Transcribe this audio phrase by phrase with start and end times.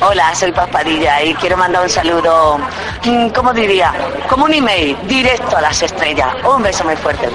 [0.00, 2.58] Hola, soy Paspadilla y quiero mandar un saludo,
[3.04, 3.92] mm, ¿cómo diría?
[4.28, 6.36] Como un email, directo a las estrellas.
[6.44, 7.28] Un beso muy fuerte.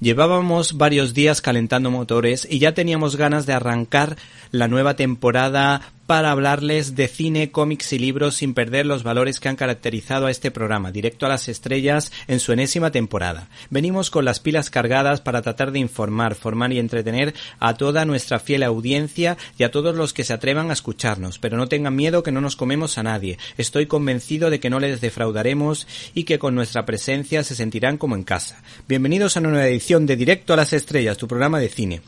[0.00, 4.16] Llevábamos varios días calentando motores y ya teníamos ganas de arrancar
[4.52, 9.50] la nueva temporada para hablarles de cine, cómics y libros sin perder los valores que
[9.50, 13.50] han caracterizado a este programa, directo a las estrellas en su enésima temporada.
[13.68, 18.38] Venimos con las pilas cargadas para tratar de informar, formar y entretener a toda nuestra
[18.38, 22.22] fiel audiencia y a todos los que se atrevan a escucharnos, pero no tengan miedo
[22.22, 23.36] que no nos comemos a nadie.
[23.58, 28.16] Estoy convencido de que no les defraudaremos y que con nuestra presencia se sentirán como
[28.16, 28.62] en casa.
[28.88, 32.00] Bienvenidos a una nueva edición de Directo a las Estrellas, tu programa de cine.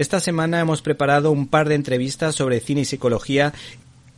[0.00, 3.52] Esta semana hemos preparado un par de entrevistas sobre cine y psicología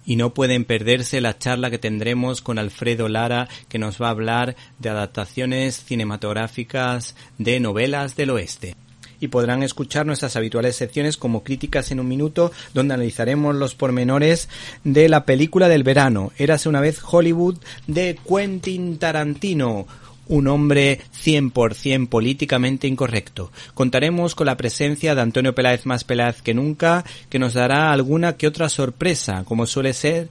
[0.07, 4.11] y no pueden perderse la charla que tendremos con Alfredo Lara, que nos va a
[4.11, 8.77] hablar de adaptaciones cinematográficas de novelas del oeste.
[9.19, 14.49] Y podrán escuchar nuestras habituales secciones como Críticas en un Minuto, donde analizaremos los pormenores
[14.85, 19.89] de la película del verano, Érase una vez Hollywood, de Quentin Tarantino,
[20.33, 23.53] un hombre 100% políticamente incorrecto.
[23.75, 28.39] Contaremos con la presencia de Antonio Peláez más Peláez que nunca, que nos dará alguna
[28.39, 30.31] que otra sorpresa, como suele ser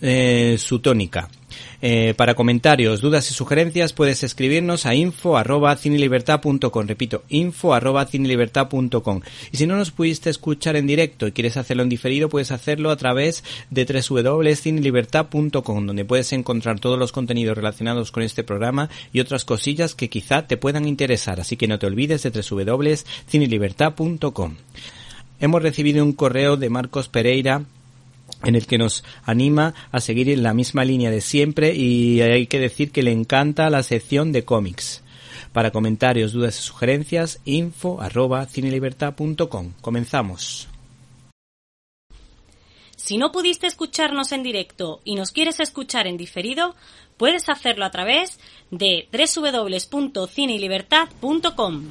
[0.00, 1.28] eh, su tónica.
[1.86, 5.76] Eh, para comentarios, dudas y sugerencias puedes escribirnos a info arroba
[6.86, 11.90] Repito, info arroba Y si no nos pudiste escuchar en directo y quieres hacerlo en
[11.90, 18.22] diferido, puedes hacerlo a través de www.cinelibertad.com, donde puedes encontrar todos los contenidos relacionados con
[18.22, 21.40] este programa y otras cosillas que quizá te puedan interesar.
[21.40, 24.54] Así que no te olvides de www.cinelibertad.com.
[25.40, 27.64] Hemos recibido un correo de Marcos Pereira
[28.44, 32.46] en el que nos anima a seguir en la misma línea de siempre y hay
[32.46, 35.02] que decir que le encanta la sección de cómics.
[35.52, 39.72] Para comentarios, dudas y sugerencias, info arroba cinelibertad.com.
[39.80, 40.68] Comenzamos.
[42.96, 46.74] Si no pudiste escucharnos en directo y nos quieres escuchar en diferido,
[47.16, 48.38] puedes hacerlo a través
[48.70, 51.90] de www.cinelibertad.com.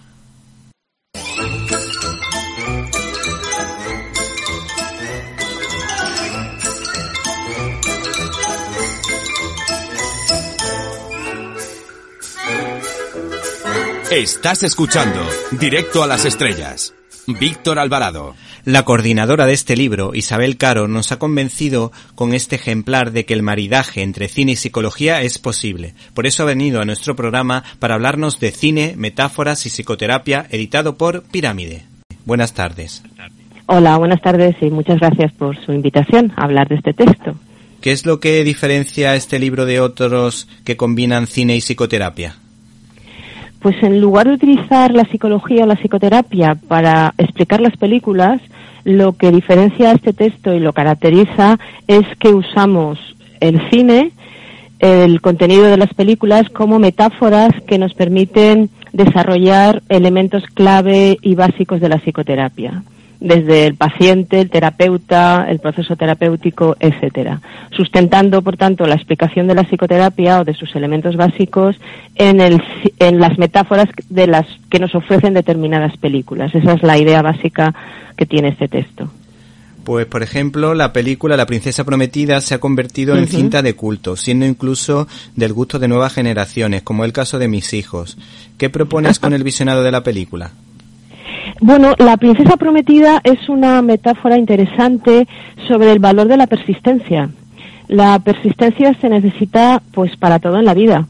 [14.11, 15.21] Estás escuchando
[15.57, 16.93] Directo a las Estrellas.
[17.27, 18.35] Víctor Alvarado.
[18.65, 23.33] La coordinadora de este libro, Isabel Caro, nos ha convencido con este ejemplar de que
[23.33, 25.93] el maridaje entre cine y psicología es posible.
[26.13, 30.97] Por eso ha venido a nuestro programa para hablarnos de cine, metáforas y psicoterapia, editado
[30.97, 31.83] por Pirámide.
[32.25, 33.03] Buenas tardes.
[33.67, 37.35] Hola, buenas tardes y muchas gracias por su invitación a hablar de este texto.
[37.79, 42.40] ¿Qué es lo que diferencia este libro de otros que combinan cine y psicoterapia?
[43.61, 48.41] Pues en lugar de utilizar la psicología o la psicoterapia para explicar las películas,
[48.83, 52.97] lo que diferencia este texto y lo caracteriza es que usamos
[53.39, 54.11] el cine,
[54.79, 61.79] el contenido de las películas como metáforas que nos permiten desarrollar elementos clave y básicos
[61.79, 62.81] de la psicoterapia
[63.21, 67.39] desde el paciente, el terapeuta, el proceso terapéutico, etcétera,
[67.71, 71.77] sustentando, por tanto, la explicación de la psicoterapia o de sus elementos básicos
[72.15, 72.61] en, el,
[72.99, 76.53] en las metáforas de las que nos ofrecen determinadas películas.
[76.53, 77.73] Esa es la idea básica
[78.17, 79.09] que tiene este texto.
[79.83, 84.15] Pues, por ejemplo, la película La Princesa Prometida se ha convertido en cinta de culto,
[84.15, 88.17] siendo incluso del gusto de nuevas generaciones, como el caso de mis hijos.
[88.57, 90.51] ¿Qué propones con el visionado de la película?
[91.63, 95.27] Bueno, la princesa prometida es una metáfora interesante
[95.67, 97.29] sobre el valor de la persistencia.
[97.87, 101.05] La persistencia se necesita pues para todo en la vida,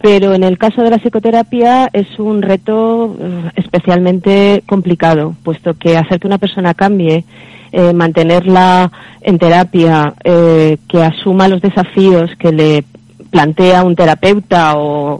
[0.00, 5.96] pero en el caso de la psicoterapia es un reto eh, especialmente complicado, puesto que
[5.96, 7.24] hacer que una persona cambie,
[7.72, 12.84] eh, mantenerla en terapia, eh, que asuma los desafíos que le
[13.32, 15.18] plantea un terapeuta o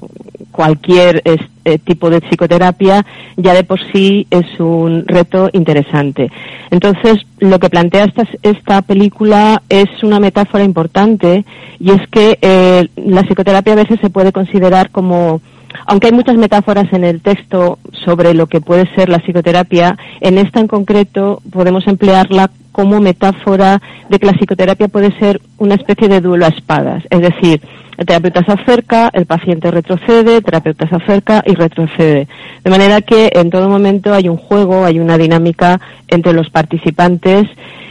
[0.53, 3.05] cualquier este tipo de psicoterapia
[3.37, 6.31] ya de por sí es un reto interesante.
[6.71, 11.45] Entonces, lo que plantea esta, esta película es una metáfora importante
[11.81, 15.41] y es que eh, la psicoterapia a veces se puede considerar como
[15.87, 20.37] aunque hay muchas metáforas en el texto sobre lo que puede ser la psicoterapia, en
[20.37, 26.09] esta en concreto podemos emplearla como metáfora de que la psicoterapia puede ser una especie
[26.09, 27.05] de duelo a espadas.
[27.11, 27.61] Es decir,
[28.03, 32.29] el terapeuta se acerca, el paciente retrocede, el terapeuta se acerca y retrocede.
[32.63, 37.49] De manera que en todo momento hay un juego, hay una dinámica entre los participantes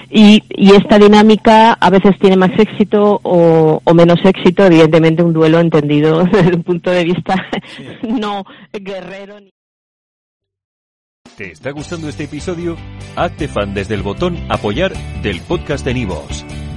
[0.10, 0.44] y,
[0.74, 6.56] esta dinámica a veces tiene más éxito o, menos éxito, evidentemente un duelo entendido desde
[6.56, 7.36] un punto de vista
[8.08, 8.44] no
[8.74, 9.38] guerrero.
[11.38, 12.76] ¿Te está gustando este episodio?
[13.16, 14.92] Hazte fan desde el botón apoyar
[15.22, 16.46] del podcast de Nivos.